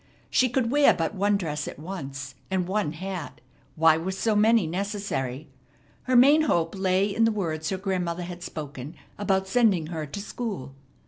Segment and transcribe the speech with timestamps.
[0.31, 3.39] She could wear but one dress at once, and one hat.
[3.75, 5.47] Why were so many necessary?
[6.05, 10.19] Her main hope lay in the words her grandmother had spoken about sending her to
[10.19, 10.73] school.